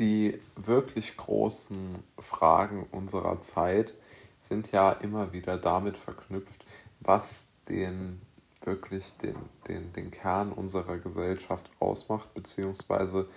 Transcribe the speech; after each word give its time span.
die 0.00 0.40
wirklich 0.56 1.16
großen 1.16 2.02
Fragen 2.18 2.86
unserer 2.90 3.40
Zeit 3.40 3.94
sind 4.40 4.72
ja 4.72 4.92
immer 4.92 5.32
wieder 5.32 5.58
damit 5.58 5.96
verknüpft, 5.96 6.64
was 7.00 7.50
den 7.68 8.20
wirklich 8.64 9.16
den, 9.18 9.36
den, 9.68 9.92
den 9.92 10.10
Kern 10.10 10.52
unserer 10.52 10.98
Gesellschaft 10.98 11.70
ausmacht, 11.78 12.34
beziehungsweise 12.34 13.28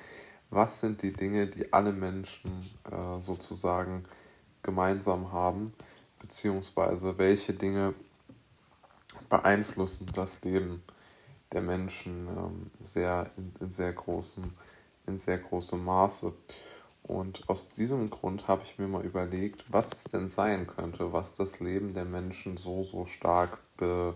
was 0.50 0.82
sind 0.82 1.02
die 1.02 1.14
Dinge, 1.14 1.48
die 1.48 1.72
alle 1.74 1.92
Menschen 1.92 2.52
äh, 2.90 3.20
sozusagen 3.20 4.06
gemeinsam 4.62 5.32
haben, 5.32 5.74
beziehungsweise 6.20 7.18
welche 7.18 7.54
Dinge 7.54 7.94
beeinflussen 9.30 10.08
das 10.14 10.44
Leben 10.44 10.82
der 11.52 11.62
Menschen 11.62 12.28
ähm, 12.28 12.72
sehr 12.82 13.30
in, 13.38 13.52
in, 13.60 13.72
sehr 13.72 13.94
großem, 13.94 14.44
in 15.08 15.18
sehr 15.18 15.38
großem 15.38 15.84
Maße. 15.84 16.34
Und 17.04 17.50
aus 17.50 17.70
diesem 17.70 18.10
Grund 18.10 18.48
habe 18.48 18.64
ich 18.64 18.80
mir 18.80 18.88
mal 18.88 19.04
überlegt, 19.04 19.66
was 19.68 19.92
es 19.92 20.04
denn 20.06 20.30
sein 20.30 20.68
könnte, 20.68 21.12
was 21.12 21.34
das 21.34 21.60
Leben 21.60 21.94
der 21.94 22.06
Menschen 22.06 22.56
so, 22.56 22.84
so 22.84 23.06
stark 23.06 23.60
be, 23.76 24.16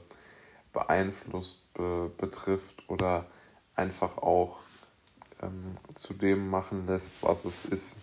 beeinflusst, 0.71 1.73
be, 1.73 2.09
betrifft 2.17 2.83
oder 2.87 3.25
einfach 3.75 4.17
auch 4.17 4.59
ähm, 5.41 5.75
zu 5.95 6.13
dem 6.13 6.49
machen 6.49 6.87
lässt, 6.87 7.23
was 7.23 7.43
es 7.43 7.65
ist. 7.65 7.97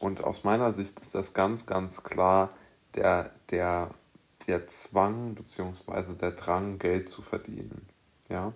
Und 0.00 0.22
aus 0.22 0.44
meiner 0.44 0.72
Sicht 0.72 1.00
ist 1.00 1.14
das 1.14 1.32
ganz, 1.32 1.64
ganz 1.64 2.02
klar 2.02 2.50
der, 2.94 3.30
der, 3.50 3.90
der 4.46 4.66
Zwang 4.66 5.34
bzw. 5.34 6.14
der 6.14 6.32
Drang, 6.32 6.78
Geld 6.78 7.08
zu 7.08 7.22
verdienen. 7.22 7.86
Ja? 8.28 8.52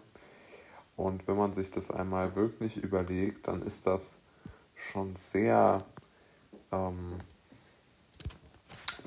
Und 0.97 1.27
wenn 1.27 1.37
man 1.37 1.53
sich 1.53 1.71
das 1.71 1.91
einmal 1.91 2.37
wirklich 2.37 2.77
überlegt, 2.77 3.49
dann 3.49 3.63
ist 3.63 3.87
das 3.87 4.17
schon 4.75 5.17
sehr, 5.17 5.85
ähm, 6.71 7.21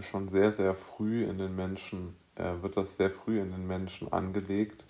schon 0.02 0.28
sehr, 0.28 0.52
sehr 0.52 0.73
früh 0.73 1.23
in 1.23 1.38
den 1.38 1.56
Menschen, 1.56 2.16
äh, 2.36 2.61
wird 2.61 2.78
das 2.78 2.98
sehr 2.98 3.09
früh 3.09 3.39
in 3.39 3.52
den 3.52 3.67
Menschen 3.67 4.11
angelegt. 4.11 4.84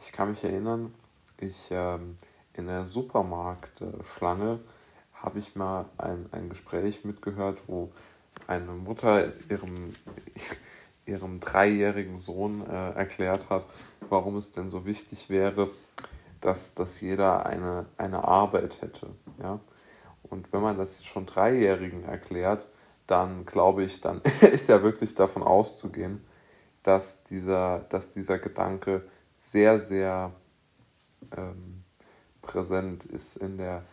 Ich 0.00 0.12
kann 0.12 0.30
mich 0.30 0.44
erinnern, 0.44 0.94
ich 1.38 1.68
ähm, 1.70 2.16
in 2.52 2.66
der 2.66 2.84
Supermarktschlange 2.84 4.60
habe 5.14 5.38
ich 5.38 5.56
mal 5.56 5.86
ein, 5.98 6.26
ein 6.32 6.48
Gespräch 6.48 7.04
mitgehört, 7.04 7.58
wo 7.66 7.90
eine 8.46 8.72
Mutter 8.72 9.32
ihrem, 9.48 9.94
ihrem 11.06 11.40
dreijährigen 11.40 12.16
Sohn 12.16 12.66
äh, 12.66 12.92
erklärt 12.92 13.50
hat, 13.50 13.66
warum 14.08 14.36
es 14.36 14.52
denn 14.52 14.68
so 14.68 14.86
wichtig 14.86 15.30
wäre, 15.30 15.68
dass, 16.40 16.74
dass 16.74 17.00
jeder 17.00 17.46
eine, 17.46 17.86
eine 17.96 18.24
Arbeit 18.24 18.82
hätte. 18.82 19.08
Ja? 19.42 19.60
Und 20.22 20.52
wenn 20.52 20.62
man 20.62 20.76
das 20.76 21.04
schon 21.04 21.26
Dreijährigen 21.26 22.04
erklärt, 22.04 22.68
dann 23.06 23.44
glaube 23.44 23.84
ich, 23.84 24.00
dann 24.00 24.20
ist 24.40 24.68
ja 24.68 24.82
wirklich 24.82 25.14
davon 25.14 25.42
auszugehen, 25.42 26.24
dass 26.82 27.24
dieser, 27.24 27.80
dass 27.80 28.10
dieser 28.10 28.38
Gedanke 28.38 29.08
sehr, 29.34 29.80
sehr 29.80 30.32
ähm, 31.36 31.84
präsent 32.42 33.04
ist 33.04 33.36
in 33.36 33.58
der, 33.58 33.84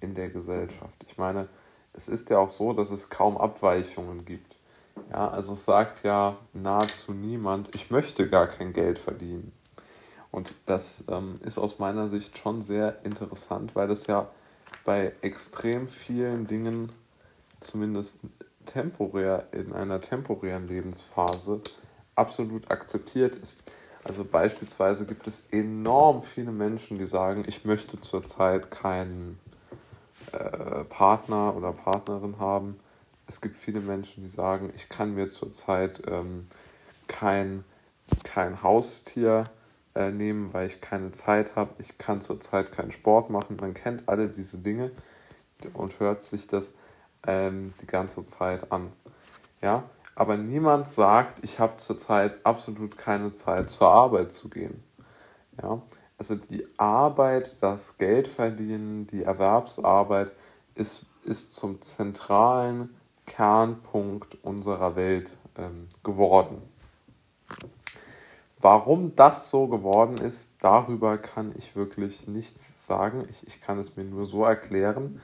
in 0.00 0.14
der 0.14 0.30
Gesellschaft. 0.30 0.96
Ich 1.06 1.18
meine, 1.18 1.48
es 1.92 2.08
ist 2.08 2.30
ja 2.30 2.38
auch 2.38 2.48
so, 2.48 2.72
dass 2.72 2.90
es 2.90 3.10
kaum 3.10 3.36
Abweichungen 3.36 4.24
gibt. 4.24 4.55
Ja, 5.10 5.28
also 5.28 5.52
es 5.52 5.64
sagt 5.64 6.04
ja 6.04 6.36
nahezu 6.52 7.12
niemand, 7.12 7.74
ich 7.74 7.90
möchte 7.90 8.28
gar 8.28 8.46
kein 8.46 8.72
Geld 8.72 8.98
verdienen. 8.98 9.52
Und 10.30 10.52
das 10.66 11.04
ähm, 11.08 11.36
ist 11.44 11.58
aus 11.58 11.78
meiner 11.78 12.08
Sicht 12.08 12.36
schon 12.36 12.60
sehr 12.60 13.04
interessant, 13.04 13.74
weil 13.74 13.88
das 13.88 14.06
ja 14.06 14.28
bei 14.84 15.12
extrem 15.22 15.88
vielen 15.88 16.46
Dingen, 16.46 16.92
zumindest 17.60 18.20
temporär, 18.66 19.46
in 19.52 19.72
einer 19.72 20.00
temporären 20.00 20.66
Lebensphase, 20.66 21.60
absolut 22.14 22.70
akzeptiert 22.70 23.36
ist. 23.36 23.70
Also 24.04 24.24
beispielsweise 24.24 25.06
gibt 25.06 25.26
es 25.26 25.48
enorm 25.50 26.22
viele 26.22 26.52
Menschen, 26.52 26.98
die 26.98 27.06
sagen, 27.06 27.44
ich 27.46 27.64
möchte 27.64 28.00
zurzeit 28.00 28.70
keinen 28.70 29.40
äh, 30.32 30.84
Partner 30.84 31.56
oder 31.56 31.72
Partnerin 31.72 32.38
haben. 32.38 32.78
Es 33.26 33.40
gibt 33.40 33.56
viele 33.56 33.80
Menschen, 33.80 34.22
die 34.22 34.30
sagen, 34.30 34.72
ich 34.74 34.88
kann 34.88 35.14
mir 35.14 35.28
zurzeit 35.30 36.02
ähm, 36.06 36.46
kein, 37.08 37.64
kein 38.22 38.62
Haustier 38.62 39.44
äh, 39.94 40.10
nehmen, 40.10 40.52
weil 40.52 40.68
ich 40.68 40.80
keine 40.80 41.10
Zeit 41.12 41.56
habe. 41.56 41.74
Ich 41.78 41.98
kann 41.98 42.20
zurzeit 42.20 42.70
keinen 42.70 42.92
Sport 42.92 43.30
machen. 43.30 43.56
Man 43.60 43.74
kennt 43.74 44.08
alle 44.08 44.28
diese 44.28 44.58
Dinge 44.58 44.92
und 45.74 45.98
hört 45.98 46.24
sich 46.24 46.46
das 46.46 46.72
ähm, 47.26 47.72
die 47.80 47.86
ganze 47.86 48.26
Zeit 48.26 48.70
an. 48.70 48.92
Ja, 49.60 49.84
aber 50.14 50.36
niemand 50.36 50.88
sagt, 50.88 51.42
ich 51.42 51.58
habe 51.58 51.78
zurzeit 51.78 52.44
absolut 52.44 52.96
keine 52.96 53.34
Zeit 53.34 53.70
zur 53.70 53.90
Arbeit 53.90 54.32
zu 54.32 54.48
gehen. 54.48 54.82
Ja, 55.60 55.82
also 56.18 56.34
die 56.34 56.66
Arbeit, 56.78 57.56
das 57.60 57.98
Geldverdienen, 57.98 59.06
die 59.06 59.24
Erwerbsarbeit 59.24 60.32
ist, 60.74 61.06
ist 61.24 61.54
zum 61.54 61.80
zentralen 61.80 62.94
Kernpunkt 63.26 64.42
unserer 64.42 64.96
Welt 64.96 65.36
ähm, 65.56 65.88
geworden. 66.02 66.62
Warum 68.58 69.14
das 69.14 69.50
so 69.50 69.68
geworden 69.68 70.16
ist, 70.16 70.64
darüber 70.64 71.18
kann 71.18 71.54
ich 71.56 71.76
wirklich 71.76 72.26
nichts 72.26 72.86
sagen. 72.86 73.26
Ich, 73.30 73.46
ich 73.46 73.60
kann 73.60 73.78
es 73.78 73.96
mir 73.96 74.04
nur 74.04 74.24
so 74.24 74.44
erklären, 74.44 75.20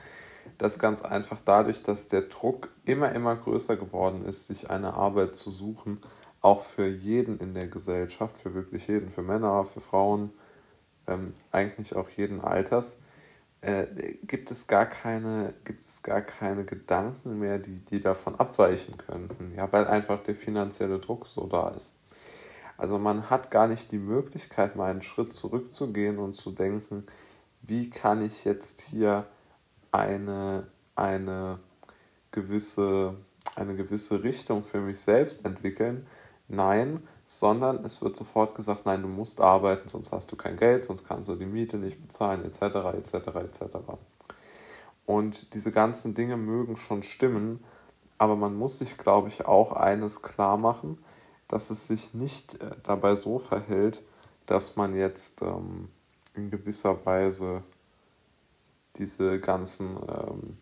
dass 0.57 0.77
ganz 0.79 1.01
einfach 1.01 1.41
dadurch, 1.43 1.81
dass 1.81 2.07
der 2.07 2.21
Druck 2.21 2.69
immer, 2.85 3.11
immer 3.11 3.35
größer 3.35 3.75
geworden 3.75 4.23
ist, 4.25 4.47
sich 4.47 4.69
eine 4.69 4.93
Arbeit 4.93 5.35
zu 5.35 5.49
suchen, 5.49 5.99
auch 6.41 6.61
für 6.61 6.87
jeden 6.87 7.39
in 7.39 7.53
der 7.53 7.67
Gesellschaft, 7.67 8.37
für 8.37 8.53
wirklich 8.53 8.87
jeden, 8.87 9.09
für 9.09 9.23
Männer, 9.23 9.63
für 9.63 9.81
Frauen, 9.81 10.31
ähm, 11.07 11.33
eigentlich 11.51 11.95
auch 11.95 12.09
jeden 12.09 12.41
Alters, 12.41 12.97
äh, 13.63 13.87
gibt, 14.23 14.51
es 14.51 14.67
gar 14.67 14.85
keine, 14.85 15.53
gibt 15.63 15.85
es 15.85 16.03
gar 16.03 16.21
keine 16.21 16.65
Gedanken 16.65 17.39
mehr, 17.39 17.59
die, 17.59 17.79
die 17.79 18.01
davon 18.01 18.35
abweichen 18.35 18.97
könnten, 18.97 19.53
ja, 19.55 19.71
weil 19.71 19.87
einfach 19.87 20.21
der 20.23 20.35
finanzielle 20.35 20.99
Druck 20.99 21.25
so 21.25 21.47
da 21.47 21.69
ist. 21.69 21.95
Also 22.77 22.99
man 22.99 23.29
hat 23.29 23.51
gar 23.51 23.67
nicht 23.67 23.91
die 23.91 23.99
Möglichkeit, 23.99 24.75
mal 24.75 24.91
einen 24.91 25.01
Schritt 25.01 25.33
zurückzugehen 25.33 26.19
und 26.19 26.35
zu 26.35 26.51
denken, 26.51 27.05
wie 27.61 27.89
kann 27.89 28.21
ich 28.21 28.43
jetzt 28.43 28.81
hier 28.81 29.25
eine, 29.91 30.67
eine, 30.95 31.59
gewisse, 32.31 33.15
eine 33.55 33.75
gewisse 33.75 34.23
Richtung 34.23 34.63
für 34.63 34.81
mich 34.81 34.99
selbst 34.99 35.45
entwickeln. 35.45 36.05
Nein, 36.49 37.07
sondern 37.25 37.83
es 37.85 38.01
wird 38.01 38.15
sofort 38.15 38.55
gesagt, 38.55 38.85
nein, 38.85 39.01
du 39.01 39.07
musst 39.07 39.39
arbeiten, 39.39 39.87
sonst 39.87 40.11
hast 40.11 40.31
du 40.31 40.35
kein 40.35 40.57
Geld, 40.57 40.83
sonst 40.83 41.07
kannst 41.07 41.29
du 41.29 41.35
die 41.35 41.45
Miete 41.45 41.77
nicht 41.77 42.01
bezahlen, 42.01 42.43
etc., 42.43 42.61
etc., 42.97 43.13
etc. 43.13 43.77
Und 45.05 45.53
diese 45.53 45.71
ganzen 45.71 46.15
Dinge 46.15 46.37
mögen 46.37 46.77
schon 46.77 47.03
stimmen, 47.03 47.59
aber 48.17 48.35
man 48.35 48.55
muss 48.55 48.79
sich, 48.79 48.97
glaube 48.97 49.27
ich, 49.27 49.45
auch 49.45 49.73
eines 49.73 50.21
klar 50.21 50.57
machen, 50.57 50.97
dass 51.47 51.69
es 51.69 51.87
sich 51.87 52.13
nicht 52.13 52.61
äh, 52.61 52.71
dabei 52.83 53.15
so 53.15 53.39
verhält, 53.39 54.01
dass 54.45 54.75
man 54.75 54.95
jetzt 54.95 55.41
ähm, 55.41 55.89
in 56.35 56.49
gewisser 56.49 57.05
Weise 57.05 57.63
diese 58.95 59.39
ganzen, 59.39 59.97
ähm, 60.07 60.57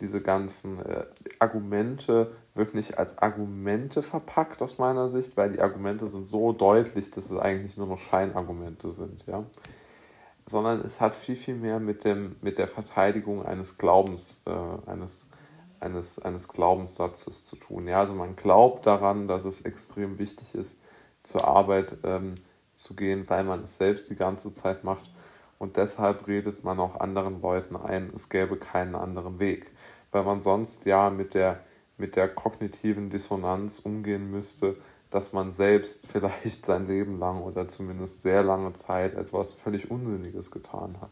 diese 0.00 0.20
ganzen 0.20 0.80
äh, 0.84 1.06
Argumente 1.38 2.34
wirklich 2.54 2.98
als 2.98 3.18
Argumente 3.18 4.02
verpackt 4.02 4.62
aus 4.62 4.78
meiner 4.78 5.08
Sicht, 5.08 5.36
weil 5.36 5.52
die 5.52 5.60
Argumente 5.60 6.08
sind 6.08 6.28
so 6.28 6.52
deutlich, 6.52 7.10
dass 7.10 7.30
es 7.30 7.38
eigentlich 7.38 7.76
nur 7.76 7.86
noch 7.86 7.98
Scheinargumente 7.98 8.90
sind, 8.90 9.26
ja. 9.26 9.44
Sondern 10.46 10.80
es 10.80 11.00
hat 11.00 11.16
viel, 11.16 11.36
viel 11.36 11.54
mehr 11.54 11.80
mit, 11.80 12.04
dem, 12.04 12.36
mit 12.42 12.58
der 12.58 12.68
Verteidigung 12.68 13.44
eines 13.44 13.78
Glaubens, 13.78 14.42
äh, 14.46 14.90
eines, 14.90 15.26
eines, 15.80 16.18
eines 16.18 16.48
Glaubenssatzes 16.48 17.44
zu 17.46 17.56
tun. 17.56 17.88
Ja, 17.88 18.00
also 18.00 18.14
man 18.14 18.36
glaubt 18.36 18.86
daran, 18.86 19.26
dass 19.26 19.44
es 19.44 19.62
extrem 19.62 20.18
wichtig 20.18 20.54
ist, 20.54 20.78
zur 21.22 21.48
Arbeit 21.48 21.96
ähm, 22.04 22.34
zu 22.74 22.94
gehen, 22.94 23.28
weil 23.28 23.44
man 23.44 23.62
es 23.62 23.78
selbst 23.78 24.10
die 24.10 24.16
ganze 24.16 24.52
Zeit 24.52 24.84
macht 24.84 25.10
und 25.58 25.76
deshalb 25.76 26.26
redet 26.26 26.64
man 26.64 26.78
auch 26.80 27.00
anderen 27.00 27.40
Leuten 27.40 27.76
ein, 27.76 28.12
es 28.14 28.28
gäbe 28.28 28.56
keinen 28.56 28.94
anderen 28.94 29.38
Weg, 29.38 29.70
weil 30.12 30.24
man 30.24 30.40
sonst 30.40 30.84
ja 30.84 31.10
mit 31.10 31.34
der, 31.34 31.60
mit 31.96 32.16
der 32.16 32.28
kognitiven 32.28 33.10
Dissonanz 33.10 33.78
umgehen 33.78 34.30
müsste, 34.30 34.76
dass 35.10 35.32
man 35.32 35.52
selbst 35.52 36.06
vielleicht 36.10 36.66
sein 36.66 36.86
Leben 36.86 37.18
lang 37.18 37.42
oder 37.42 37.68
zumindest 37.68 38.22
sehr 38.22 38.42
lange 38.42 38.72
Zeit 38.72 39.14
etwas 39.14 39.52
völlig 39.52 39.90
Unsinniges 39.90 40.50
getan 40.50 40.96
hat. 41.00 41.10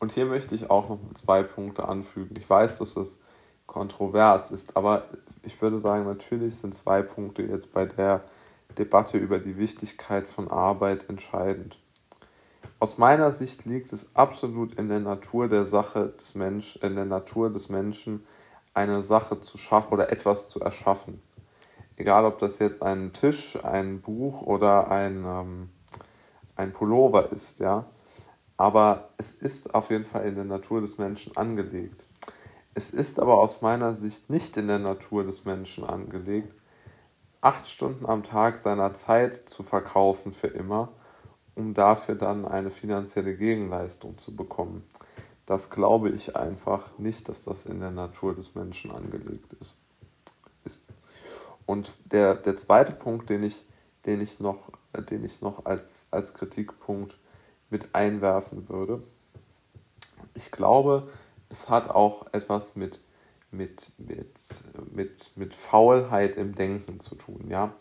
Und 0.00 0.12
hier 0.12 0.26
möchte 0.26 0.54
ich 0.54 0.70
auch 0.70 0.88
noch 0.88 0.98
zwei 1.14 1.42
Punkte 1.42 1.88
anfügen. 1.88 2.34
Ich 2.38 2.48
weiß, 2.48 2.78
dass 2.78 2.96
es 2.96 3.18
kontrovers 3.66 4.50
ist, 4.50 4.76
aber 4.76 5.04
ich 5.42 5.60
würde 5.60 5.76
sagen, 5.78 6.04
natürlich 6.04 6.56
sind 6.56 6.74
zwei 6.74 7.02
Punkte 7.02 7.42
jetzt 7.42 7.72
bei 7.72 7.84
der 7.84 8.22
Debatte 8.76 9.18
über 9.18 9.38
die 9.38 9.58
Wichtigkeit 9.58 10.26
von 10.26 10.50
Arbeit 10.50 11.08
entscheidend. 11.08 11.78
aus 12.80 12.96
meiner 12.96 13.32
Sicht 13.32 13.64
liegt 13.66 13.92
es 13.92 14.14
absolut 14.14 14.74
in 14.74 14.88
der 14.88 15.00
Natur 15.00 15.48
der 15.48 15.64
Sache 15.64 16.14
des 16.20 16.36
Menschen, 16.36 16.80
in 16.82 16.94
der 16.94 17.04
Natur 17.04 17.50
des 17.50 17.68
Menschen, 17.68 18.24
eine 18.74 19.02
Sache 19.02 19.40
zu 19.40 19.58
schaffen 19.58 19.92
oder 19.92 20.12
etwas 20.12 20.48
zu 20.48 20.60
erschaffen. 20.60 21.22
Egal, 21.96 22.24
ob 22.24 22.38
das 22.38 22.58
jetzt 22.60 22.82
ein 22.82 23.12
Tisch, 23.12 23.58
ein 23.64 24.00
Buch 24.00 24.42
oder 24.42 24.90
ein, 24.90 25.24
ähm, 25.24 25.70
ein 26.54 26.72
Pullover 26.72 27.32
ist, 27.32 27.58
ja. 27.60 27.86
Aber 28.56 29.10
es 29.16 29.32
ist 29.32 29.74
auf 29.74 29.90
jeden 29.90 30.04
Fall 30.04 30.26
in 30.26 30.34
der 30.34 30.44
Natur 30.44 30.80
des 30.80 30.98
Menschen 30.98 31.36
angelegt. 31.36 32.04
Es 32.74 32.90
ist 32.90 33.18
aber 33.18 33.38
aus 33.38 33.62
meiner 33.62 33.94
Sicht 33.94 34.30
nicht 34.30 34.56
in 34.56 34.68
der 34.68 34.78
Natur 34.78 35.24
des 35.24 35.44
Menschen 35.44 35.84
angelegt, 35.84 36.54
acht 37.40 37.66
Stunden 37.66 38.06
am 38.06 38.22
Tag 38.22 38.58
seiner 38.58 38.94
Zeit 38.94 39.48
zu 39.48 39.64
verkaufen 39.64 40.32
für 40.32 40.48
immer, 40.48 40.92
um 41.56 41.74
dafür 41.74 42.14
dann 42.14 42.44
eine 42.44 42.70
finanzielle 42.70 43.36
Gegenleistung 43.36 44.18
zu 44.18 44.36
bekommen. 44.36 44.84
Das 45.48 45.70
glaube 45.70 46.10
ich 46.10 46.36
einfach 46.36 46.90
nicht, 46.98 47.26
dass 47.30 47.42
das 47.42 47.64
in 47.64 47.80
der 47.80 47.90
Natur 47.90 48.34
des 48.34 48.54
Menschen 48.54 48.90
angelegt 48.90 49.54
ist. 49.54 49.76
ist. 50.66 50.84
Und 51.64 51.96
der, 52.12 52.34
der 52.34 52.54
zweite 52.56 52.92
Punkt, 52.92 53.30
den 53.30 53.42
ich, 53.42 53.64
den 54.04 54.20
ich 54.20 54.40
noch, 54.40 54.70
den 54.92 55.24
ich 55.24 55.40
noch 55.40 55.64
als, 55.64 56.04
als 56.10 56.34
Kritikpunkt 56.34 57.16
mit 57.70 57.94
einwerfen 57.94 58.68
würde, 58.68 59.02
ich 60.34 60.50
glaube, 60.50 61.08
es 61.48 61.70
hat 61.70 61.88
auch 61.88 62.26
etwas 62.34 62.76
mit 62.76 63.00
mit, 63.50 63.92
mit, 63.96 64.28
mit, 64.92 65.32
mit 65.34 65.54
Faulheit 65.54 66.36
im 66.36 66.54
Denken 66.54 67.00
zu 67.00 67.14
tun. 67.14 67.46
Ja? 67.48 67.72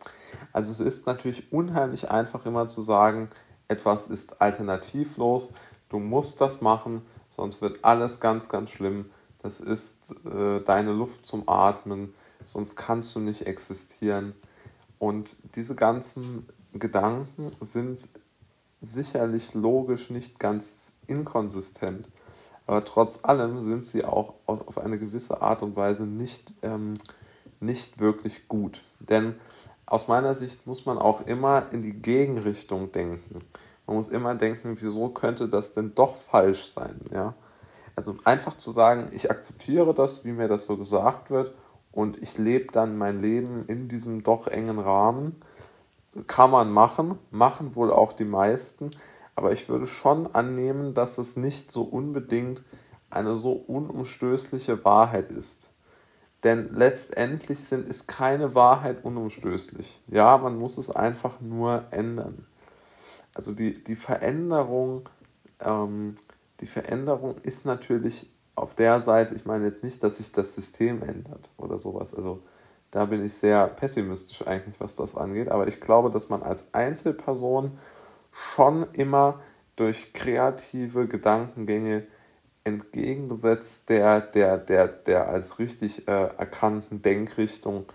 Also 0.53 0.71
es 0.71 0.79
ist 0.79 1.05
natürlich 1.05 1.51
unheimlich 1.51 2.09
einfach 2.09 2.45
immer 2.45 2.67
zu 2.67 2.81
sagen, 2.81 3.29
etwas 3.67 4.07
ist 4.07 4.41
alternativlos, 4.41 5.53
du 5.89 5.99
musst 5.99 6.39
das 6.39 6.61
machen, 6.61 7.01
sonst 7.37 7.61
wird 7.61 7.85
alles 7.85 8.19
ganz, 8.19 8.49
ganz 8.49 8.71
schlimm. 8.71 9.05
Das 9.41 9.61
ist 9.61 10.13
äh, 10.25 10.59
deine 10.61 10.91
Luft 10.91 11.25
zum 11.25 11.47
Atmen, 11.47 12.13
sonst 12.43 12.75
kannst 12.75 13.15
du 13.15 13.21
nicht 13.21 13.47
existieren. 13.47 14.33
Und 14.99 15.37
diese 15.55 15.75
ganzen 15.75 16.49
Gedanken 16.73 17.51
sind 17.61 18.09
sicherlich 18.81 19.53
logisch 19.53 20.09
nicht 20.09 20.39
ganz 20.39 20.97
inkonsistent 21.07 22.09
aber 22.67 22.83
trotz 22.83 23.23
allem 23.23 23.59
sind 23.63 23.85
sie 23.85 24.03
auch 24.03 24.33
auf 24.45 24.77
eine 24.77 24.99
gewisse 24.99 25.41
Art 25.41 25.63
und 25.63 25.77
Weise 25.77 26.05
nicht, 26.05 26.53
ähm, 26.61 26.95
nicht 27.61 27.99
wirklich 27.99 28.49
gut. 28.49 28.83
Denn 28.99 29.35
aus 29.85 30.09
meiner 30.09 30.35
Sicht 30.35 30.67
muss 30.67 30.85
man 30.85 30.97
auch 30.97 31.25
immer 31.25 31.67
in 31.71 31.81
die 31.81 31.93
Gegenrichtung 31.93 32.91
denken. 32.91 33.39
Man 33.87 33.95
muss 33.95 34.09
immer 34.09 34.35
denken, 34.35 34.77
wieso 34.79 35.09
könnte 35.09 35.49
das 35.49 35.73
denn 35.73 35.95
doch 35.95 36.15
falsch 36.15 36.67
sein? 36.67 36.99
Ja? 37.11 37.33
Also 37.95 38.15
einfach 38.25 38.55
zu 38.57 38.71
sagen, 38.71 39.07
ich 39.11 39.31
akzeptiere 39.31 39.93
das, 39.93 40.23
wie 40.25 40.33
mir 40.33 40.47
das 40.47 40.65
so 40.65 40.77
gesagt 40.77 41.31
wird, 41.31 41.53
und 41.91 42.21
ich 42.21 42.37
lebe 42.37 42.71
dann 42.71 42.95
mein 42.95 43.23
Leben 43.23 43.65
in 43.65 43.87
diesem 43.87 44.21
doch 44.21 44.45
engen 44.45 44.77
Rahmen, 44.77 45.41
kann 46.27 46.51
man 46.51 46.71
machen, 46.71 47.17
machen 47.31 47.75
wohl 47.75 47.91
auch 47.91 48.13
die 48.13 48.23
meisten, 48.23 48.91
aber 49.35 49.51
ich 49.51 49.67
würde 49.67 49.87
schon 49.87 50.27
annehmen, 50.35 50.93
dass 50.93 51.17
es 51.17 51.37
nicht 51.37 51.71
so 51.71 51.81
unbedingt 51.81 52.63
eine 53.09 53.35
so 53.35 53.53
unumstößliche 53.53 54.85
Wahrheit 54.85 55.31
ist. 55.31 55.71
Denn 56.43 56.69
letztendlich 56.73 57.63
sind, 57.63 57.87
ist 57.87 58.07
keine 58.07 58.53
Wahrheit 58.53 59.03
unumstößlich. 59.03 60.01
Ja, 60.07 60.37
man 60.37 60.57
muss 60.59 60.77
es 60.77 60.91
einfach 60.91 61.41
nur 61.41 61.85
ändern. 61.89 62.45
Also 63.37 63.53
die, 63.53 63.83
die 63.83 63.95
Veränderung, 63.95 65.03
ähm, 65.59 66.15
die 66.59 66.65
Veränderung 66.65 67.35
ist 67.43 67.67
natürlich 67.67 68.31
auf 68.55 68.73
der 68.73 68.99
Seite, 68.99 69.35
ich 69.35 69.45
meine 69.45 69.65
jetzt 69.65 69.83
nicht, 69.83 70.01
dass 70.01 70.17
sich 70.17 70.31
das 70.31 70.55
System 70.55 71.03
ändert 71.03 71.51
oder 71.55 71.77
sowas. 71.77 72.15
Also 72.15 72.41
da 72.89 73.05
bin 73.05 73.23
ich 73.23 73.35
sehr 73.35 73.67
pessimistisch 73.67 74.47
eigentlich, 74.47 74.79
was 74.79 74.95
das 74.95 75.15
angeht. 75.15 75.49
Aber 75.49 75.67
ich 75.67 75.79
glaube, 75.79 76.09
dass 76.09 76.29
man 76.29 76.41
als 76.41 76.73
Einzelperson 76.73 77.77
schon 78.31 78.87
immer 78.93 79.39
durch 79.75 80.13
kreative 80.13 81.07
Gedankengänge 81.07 82.07
entgegengesetzt 82.63 83.87
der, 83.89 84.19
der, 84.19 84.57
der, 84.57 84.87
der 84.87 85.29
als 85.29 85.59
richtig 85.59 86.07
äh, 86.07 86.29
erkannten 86.39 87.03
Denkrichtung, 87.03 87.85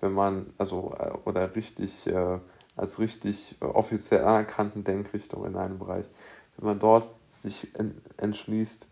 wenn 0.00 0.12
man, 0.12 0.52
also, 0.58 0.96
äh, 0.98 1.12
oder 1.24 1.54
richtig, 1.54 2.08
äh, 2.08 2.40
als 2.80 2.98
richtig 2.98 3.56
äh, 3.60 3.66
offiziell 3.66 4.24
anerkannten 4.24 4.84
Denkrichtung 4.84 5.44
in 5.44 5.56
einem 5.56 5.78
Bereich, 5.78 6.08
wenn 6.56 6.66
man 6.66 6.78
dort 6.78 7.08
sich 7.28 7.68
en, 7.78 8.00
entschließt, 8.16 8.88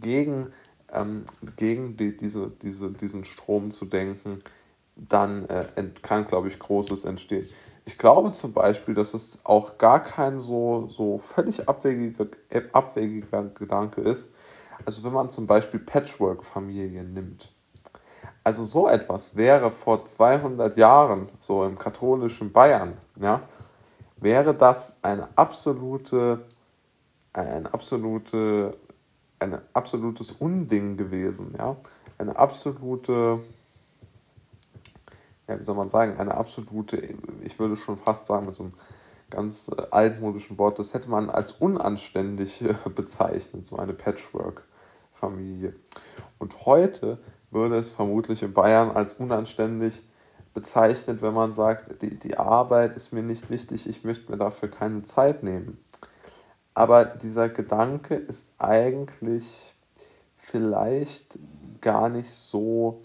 gegen, 0.00 0.52
ähm, 0.92 1.24
gegen 1.56 1.96
die, 1.96 2.16
diese, 2.16 2.50
diese, 2.62 2.90
diesen 2.92 3.24
Strom 3.24 3.70
zu 3.70 3.86
denken, 3.86 4.40
dann 4.96 5.48
äh, 5.48 5.66
kann, 6.02 6.26
glaube 6.26 6.48
ich, 6.48 6.58
Großes 6.58 7.04
entstehen. 7.04 7.48
Ich 7.86 7.98
glaube 7.98 8.32
zum 8.32 8.52
Beispiel, 8.52 8.94
dass 8.94 9.12
es 9.14 9.40
auch 9.44 9.76
gar 9.78 10.02
kein 10.02 10.38
so, 10.38 10.86
so 10.88 11.18
völlig 11.18 11.68
abwegiger, 11.68 12.26
abwegiger 12.72 13.44
Gedanke 13.54 14.00
ist. 14.02 14.30
Also 14.84 15.04
wenn 15.04 15.12
man 15.12 15.30
zum 15.30 15.46
Beispiel 15.46 15.80
Patchwork-Familien 15.80 17.12
nimmt. 17.12 17.53
Also 18.44 18.64
so 18.64 18.88
etwas 18.88 19.36
wäre 19.36 19.70
vor 19.70 20.04
200 20.04 20.76
Jahren, 20.76 21.28
so 21.40 21.64
im 21.64 21.78
katholischen 21.78 22.52
Bayern, 22.52 22.96
ja, 23.16 23.40
wäre 24.16 24.54
das 24.54 24.98
eine 25.02 25.28
absolute, 25.34 26.44
ein, 27.32 27.66
absolute, 27.66 28.76
ein 29.38 29.58
absolutes 29.72 30.32
Unding 30.32 30.96
gewesen, 30.96 31.54
ja, 31.58 31.76
eine 32.18 32.36
absolute 32.36 33.40
ja, 35.48 35.58
wie 35.58 35.62
soll 35.62 35.74
man 35.74 35.88
sagen, 35.88 36.16
eine 36.18 36.34
absolute, 36.34 36.96
ich 37.42 37.58
würde 37.58 37.76
schon 37.76 37.98
fast 37.98 38.26
sagen, 38.26 38.46
mit 38.46 38.54
so 38.54 38.64
einem 38.64 38.72
ganz 39.30 39.68
äh, 39.68 39.82
altmodischen 39.90 40.58
Wort, 40.58 40.78
das 40.78 40.94
hätte 40.94 41.10
man 41.10 41.30
als 41.30 41.52
unanständig 41.52 42.62
äh, 42.62 42.74
bezeichnet, 42.94 43.66
so 43.66 43.76
eine 43.76 43.92
Patchwork-Familie. 43.92 45.74
Und 46.38 46.66
heute 46.66 47.18
würde 47.54 47.76
es 47.76 47.92
vermutlich 47.92 48.42
in 48.42 48.52
Bayern 48.52 48.90
als 48.90 49.14
unanständig 49.14 50.02
bezeichnet, 50.52 51.22
wenn 51.22 51.34
man 51.34 51.52
sagt, 51.52 52.02
die, 52.02 52.18
die 52.18 52.36
Arbeit 52.36 52.94
ist 52.94 53.12
mir 53.12 53.22
nicht 53.22 53.50
wichtig, 53.50 53.88
ich 53.88 54.04
möchte 54.04 54.30
mir 54.30 54.38
dafür 54.38 54.70
keine 54.70 55.02
Zeit 55.02 55.42
nehmen. 55.42 55.78
Aber 56.74 57.04
dieser 57.04 57.48
Gedanke 57.48 58.14
ist 58.16 58.48
eigentlich 58.58 59.74
vielleicht 60.36 61.38
gar 61.80 62.08
nicht 62.08 62.30
so 62.30 63.02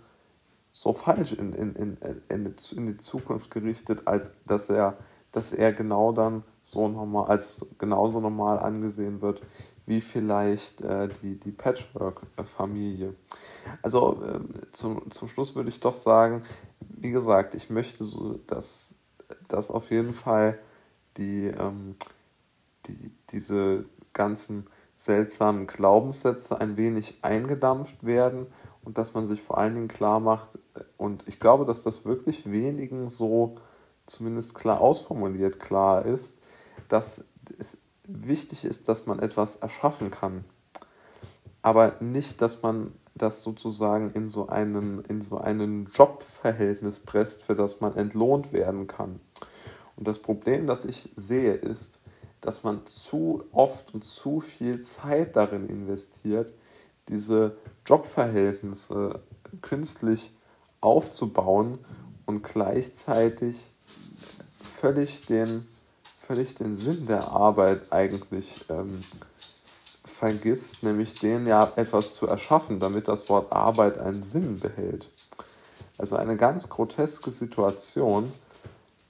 so 0.80 0.94
falsch 0.94 1.34
in, 1.34 1.54
in, 1.54 1.76
in, 1.76 1.98
in, 2.30 2.56
in 2.78 2.86
die 2.86 2.98
Zukunft 2.98 3.52
gerichtet, 3.52 4.08
als 4.08 4.36
dass 4.46 4.70
er, 4.70 4.98
dass 5.34 5.52
er 5.52 5.74
genau 5.74 6.14
dann 6.14 6.44
so 6.64 6.88
normal, 6.88 7.30
als 7.30 7.68
genauso 7.78 8.22
normal 8.22 8.60
angesehen 8.60 9.22
wird 9.22 9.42
wie 9.90 10.02
vielleicht 10.02 10.82
äh, 10.82 11.10
die, 11.24 11.40
die 11.40 11.52
Patchwork-Familie. 11.52 13.16
Also 13.82 14.22
äh, 14.24 14.40
zum, 14.72 15.10
zum 15.10 15.28
Schluss 15.28 15.56
würde 15.56 15.70
ich 15.70 15.80
doch 15.80 15.96
sagen, 15.96 16.44
wie 16.80 17.10
gesagt, 17.10 17.56
ich 17.56 17.72
möchte 17.72 18.04
so, 18.04 18.40
dass, 18.46 18.94
dass 19.48 19.72
auf 19.72 19.90
jeden 19.90 20.14
Fall 20.14 20.60
die, 21.18 21.48
ähm, 21.48 21.96
die, 22.86 23.12
diese 23.32 23.86
ganzen 24.14 24.68
seltsamen 24.96 25.66
Glaubenssätze 25.66 26.62
ein 26.62 26.78
wenig 26.78 27.18
eingedampft 27.24 28.06
werden 28.06 28.46
und 28.84 29.00
dass 29.00 29.16
man 29.16 29.26
sich 29.26 29.42
vor 29.42 29.58
allen 29.58 29.74
Dingen 29.74 29.88
klar 29.88 30.20
macht, 30.20 30.60
und 30.98 31.28
ich 31.28 31.40
glaube, 31.40 31.66
dass 31.66 31.82
das 31.82 32.06
wirklich 32.06 32.52
wenigen 32.52 33.08
so 33.08 33.56
zumindest 34.06 34.54
klar 34.54 34.82
ausformuliert 34.82 35.60
klar 35.60 36.06
ist, 36.06 36.42
dass 36.90 37.26
es 37.58 37.80
wichtig 38.10 38.66
ist, 38.66 38.90
dass 38.90 39.06
man 39.06 39.20
etwas 39.20 39.58
erschaffen 39.58 40.12
kann, 40.12 40.44
aber 41.62 41.96
nicht, 42.00 42.42
dass 42.42 42.62
man 42.62 42.94
das 43.16 43.42
sozusagen 43.42 44.12
in 44.14 44.30
so 44.30 44.48
einen, 44.48 45.04
in 45.06 45.22
so 45.22 45.38
einen 45.38 45.90
Jobverhältnis 45.94 47.00
presst, 47.00 47.44
für 47.44 47.56
das 47.56 47.82
man 47.82 47.96
entlohnt 47.96 48.54
werden 48.54 48.88
kann. 48.88 49.20
Und 49.96 50.08
das 50.08 50.20
Problem, 50.20 50.68
das 50.68 50.86
ich 50.86 51.10
sehe, 51.16 51.54
ist, 51.54 52.02
dass 52.42 52.64
man 52.64 52.86
zu 52.86 53.44
oft 53.52 53.94
und 53.94 54.04
zu 54.04 54.40
viel 54.40 54.80
Zeit 54.80 55.36
darin 55.36 55.68
investiert, 55.68 56.54
diese 57.10 57.58
Jobverhältnisse 57.86 59.20
künstlich 59.62 60.34
aufzubauen 60.80 61.80
und 62.26 62.44
gleichzeitig 62.44 63.72
völlig 64.62 65.26
den, 65.26 65.68
völlig 66.30 66.54
den 66.54 66.78
Sinn 66.78 67.08
der 67.08 67.32
Arbeit 67.32 67.92
eigentlich 67.92 68.70
ähm, 68.70 69.04
vergisst, 70.04 70.84
nämlich 70.84 71.16
den 71.16 71.48
ja 71.48 71.74
etwas 71.76 72.14
zu 72.14 72.28
erschaffen, 72.28 72.80
damit 72.80 73.08
das 73.08 73.30
Wort 73.30 73.52
Arbeit 73.52 73.98
einen 73.98 74.22
Sinn 74.22 74.60
behält. 74.60 75.10
Also 75.98 76.18
eine 76.18 76.38
ganz 76.38 76.70
groteske 76.70 77.32
Situation, 77.32 78.32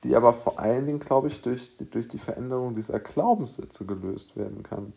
die 0.06 0.16
aber 0.16 0.32
vor 0.32 0.62
allen 0.62 0.86
Dingen, 0.86 1.02
glaube 1.02 1.28
ich, 1.28 1.42
durch 1.42 1.74
die, 1.74 1.90
durch 1.90 2.08
die 2.08 2.20
Veränderung 2.20 2.74
dieser 2.74 3.02
Glaubenssätze 3.02 3.86
gelöst 3.86 4.38
werden 4.38 4.64
kann. 4.64 4.94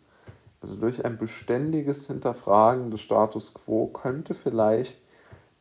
Also 0.61 0.77
durch 0.77 1.03
ein 1.03 1.17
beständiges 1.17 2.07
Hinterfragen 2.07 2.89
des 2.89 3.01
Status 3.01 3.53
quo 3.53 3.87
könnte 3.87 4.33
vielleicht 4.33 4.97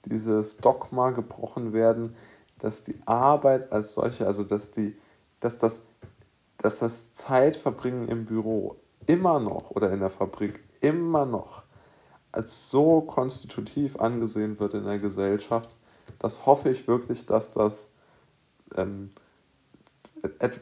dieses 0.04 0.58
Dogma 0.58 1.10
gebrochen 1.10 1.72
werden, 1.72 2.14
dass 2.60 2.84
die 2.84 3.00
Arbeit 3.04 3.72
als 3.72 3.94
solche, 3.94 4.28
also 4.28 4.44
dass, 4.44 4.70
die, 4.70 4.96
dass, 5.40 5.58
das, 5.58 5.80
dass 6.62 6.78
das 6.78 7.12
Zeitverbringen 7.12 8.08
im 8.08 8.24
Büro 8.24 8.76
immer 9.06 9.40
noch 9.40 9.72
oder 9.72 9.92
in 9.92 10.00
der 10.00 10.10
Fabrik 10.10 10.60
immer 10.80 11.26
noch 11.26 11.64
als 12.30 12.70
so 12.70 13.02
konstitutiv 13.02 14.00
angesehen 14.00 14.58
wird 14.58 14.74
in 14.74 14.84
der 14.84 14.98
Gesellschaft, 14.98 15.68
das 16.18 16.46
hoffe 16.46 16.70
ich 16.70 16.88
wirklich, 16.88 17.26
dass 17.26 17.50
das, 17.50 17.90
ähm, 18.76 19.10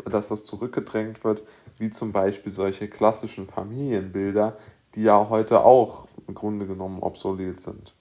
dass 0.05 0.29
das 0.29 0.45
zurückgedrängt 0.45 1.23
wird, 1.23 1.43
wie 1.79 1.91
zum 1.91 2.13
Beispiel 2.13 2.51
solche 2.51 2.89
klassischen 2.89 3.47
Familienbilder, 3.47 4.57
die 4.95 5.05
ja 5.05 5.29
heute 5.29 5.65
auch 5.65 6.09
im 6.27 6.35
Grunde 6.35 6.67
genommen 6.67 7.01
obsolet 7.01 7.61
sind. 7.61 7.95